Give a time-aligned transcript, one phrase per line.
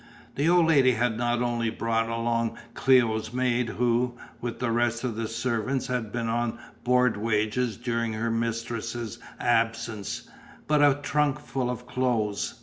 [0.33, 5.15] The old lady had not only brought along Cléo's maid who, with the rest of
[5.15, 10.27] the servants, had been on board wages during her mistress's absence,
[10.65, 12.55] but a trunk full of clothes.